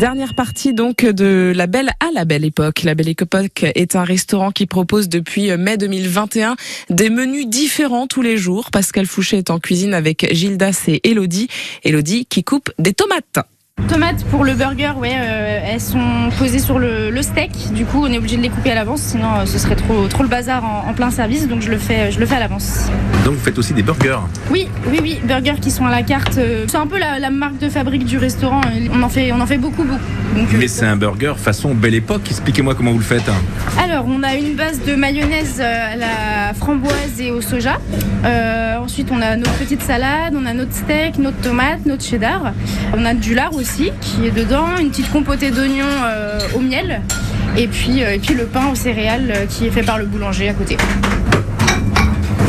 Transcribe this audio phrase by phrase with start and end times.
[0.00, 2.84] Dernière partie donc de La Belle à la Belle Époque.
[2.84, 6.56] La Belle Époque est un restaurant qui propose depuis mai 2021
[6.88, 8.70] des menus différents tous les jours.
[8.70, 11.48] Pascal Fouché est en cuisine avec Gildas et Elodie.
[11.84, 13.40] Elodie qui coupe des tomates.
[13.88, 15.98] Tomates pour le burger, ouais, euh, elles sont
[16.38, 17.50] posées sur le, le steak.
[17.74, 20.06] Du coup, on est obligé de les couper à l'avance, sinon euh, ce serait trop,
[20.06, 21.48] trop le bazar en, en plein service.
[21.48, 22.88] Donc je le fais, je le fais à l'avance.
[23.24, 24.18] Donc vous faites aussi des burgers.
[24.50, 26.38] Oui, oui, oui, burgers qui sont à la carte.
[26.38, 28.60] euh, C'est un peu la, la marque de fabrique du restaurant.
[28.94, 29.98] On en fait, on en fait beaucoup, beaucoup.
[30.36, 32.22] Donc, Mais c'est un burger façon belle époque.
[32.30, 33.28] Expliquez-moi comment vous le faites.
[33.82, 37.78] Alors, on a une base de mayonnaise à la framboise et au soja.
[38.24, 42.52] Euh, ensuite, on a notre petite salade, on a notre steak, notre tomate, notre cheddar.
[42.96, 47.02] On a du lard aussi qui est dedans, une petite compotée d'oignons euh, au miel.
[47.56, 50.06] Et puis, euh, et puis le pain aux céréales euh, qui est fait par le
[50.06, 50.76] boulanger à côté.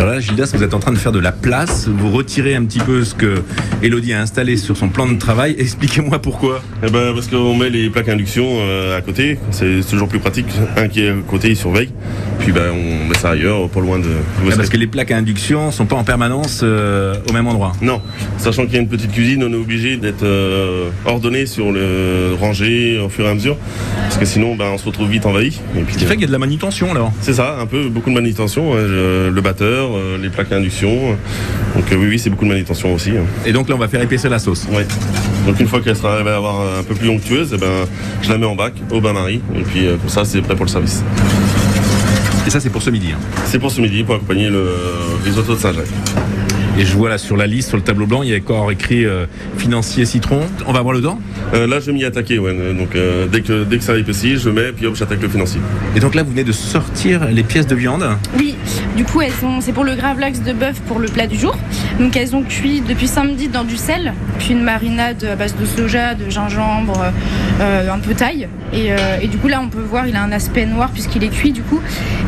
[0.00, 1.86] Alors là, Gildas, vous êtes en train de faire de la place.
[1.86, 3.42] Vous retirez un petit peu ce que
[3.82, 5.54] Elodie a installé sur son plan de travail.
[5.58, 6.62] Expliquez-moi pourquoi.
[6.82, 10.46] Eh ben, parce qu'on met les plaques induction euh, à côté, c'est toujours plus pratique.
[10.78, 11.90] Un qui est à côté, il surveille.
[12.38, 14.06] Puis ben, on met ça ailleurs, pas loin de.
[14.50, 17.72] Ah, Parce que les plaques à induction sont pas en permanence euh, au même endroit.
[17.82, 18.00] Non,
[18.38, 22.34] sachant qu'il y a une petite cuisine, on est obligé d'être euh, ordonné sur le
[22.40, 23.58] rangé au fur et à mesure,
[24.04, 25.60] parce que sinon, ben, on se retrouve vite envahi.
[25.76, 27.12] Et puis, Ce qui fait qu'il y a de la manutention alors.
[27.20, 31.16] c'est ça, un peu beaucoup de manutention, le batteur, euh, les plaques à induction.
[31.76, 33.10] Donc euh, oui, oui, c'est beaucoup de manutention aussi.
[33.10, 33.24] hein.
[33.46, 34.66] Et donc là, on va faire épaissir la sauce.
[34.72, 34.86] Ouais.
[35.46, 37.86] Donc une fois qu'elle sera arrivée à avoir un peu plus onctueuse, eh ben,
[38.22, 40.66] je la mets en bac au bain-marie, et puis euh, comme ça, c'est prêt pour
[40.66, 41.02] le service.
[42.46, 43.08] Et ça, c'est pour ce midi.
[43.12, 43.18] hein.
[43.46, 44.68] C'est pour ce midi, pour accompagner le
[45.24, 45.84] risotto de Saint-Jacques.
[46.78, 48.70] Et je vois là sur la liste, sur le tableau blanc, il y a encore
[48.70, 49.26] écrit euh,
[49.58, 50.40] financier citron.
[50.66, 51.18] On va voir le dent?
[51.52, 52.54] Euh, là, je vais m'y attaquer, ouais.
[52.72, 55.60] Donc, euh, dès, que, dès que ça épaissit, je mets, puis hop, j'attaque le financier.
[55.94, 58.06] Et donc là, vous venez de sortir les pièces de viande?
[58.38, 58.54] Oui,
[59.00, 61.56] du coup, elles sont, c'est pour le gravlax de bœuf pour le plat du jour.
[61.98, 65.64] Donc, elles ont cuit depuis samedi dans du sel, puis une marinade à base de
[65.64, 67.10] soja, de gingembre,
[67.62, 68.46] euh, un peu taille.
[68.74, 71.24] Et, euh, et du coup, là, on peut voir, il a un aspect noir puisqu'il
[71.24, 71.80] est cuit, du coup.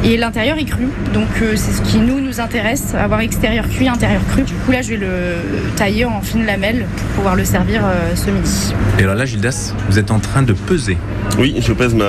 [0.02, 0.88] Et l'intérieur est cru.
[1.12, 4.40] Donc, euh, c'est ce qui nous, nous intéresse, avoir extérieur cuit, intérieur cru.
[4.40, 5.36] Du coup, là, je vais le
[5.76, 8.72] tailler en fines lamelles pour pouvoir le servir euh, ce midi.
[8.98, 10.96] Et alors là, Gildas, vous êtes en train de peser.
[11.38, 12.06] Oui, je pèse ma.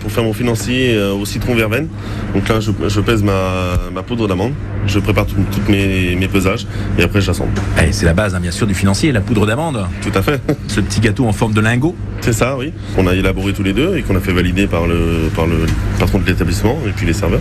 [0.00, 1.88] Pour faire mon financier euh, au citron verveine.
[2.34, 4.52] Donc là, je, je pèse ma, ma poudre d'amande.
[4.86, 6.66] Je prépare tous toutes mes, mes pesages
[6.98, 7.52] et après, je l'assemble.
[7.82, 9.86] Eh, c'est la base, hein, bien sûr, du financier, la poudre d'amande.
[10.02, 10.40] Tout à fait.
[10.68, 11.94] Ce petit gâteau en forme de lingot.
[12.20, 12.72] C'est ça, oui.
[12.96, 15.66] Qu'on a élaboré tous les deux et qu'on a fait valider par le, par le
[15.98, 17.40] patron de l'établissement et puis les serveurs.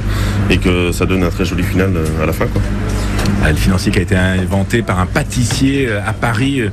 [0.50, 2.62] Et que ça donne un très joli final euh, à la fin, quoi.
[3.44, 6.70] Ah, Le financier qui a été inventé par un pâtissier euh, à Paris euh,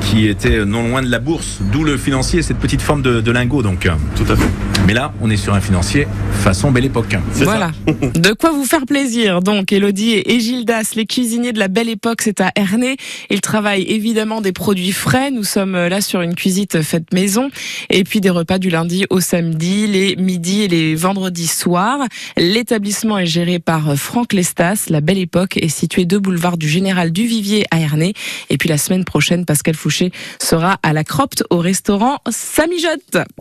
[0.00, 3.32] qui était non loin de la bourse, d'où le financier, cette petite forme de, de
[3.32, 3.62] lingot.
[3.62, 3.88] Donc.
[4.16, 4.48] Tout à fait.
[4.86, 6.06] Mais là, on est sur un financier
[6.44, 7.16] façon belle époque.
[7.32, 7.72] C'est Voilà.
[7.86, 9.40] de quoi vous faire plaisir.
[9.40, 12.98] Donc, Elodie et Gildas, les cuisiniers de la belle époque, c'est à Ernée.
[13.30, 15.30] Ils travaillent évidemment des produits frais.
[15.30, 17.48] Nous sommes là sur une cuisine faite maison.
[17.88, 22.00] Et puis des repas du lundi au samedi, les midis et les vendredis soirs.
[22.36, 24.84] L'établissement est géré par Franck Lestas.
[24.90, 28.12] La belle époque est située deux boulevards du Général du Vivier à Ernée.
[28.50, 33.24] Et puis la semaine prochaine, Pascal Fouché sera à la Cropte au restaurant Samijotte.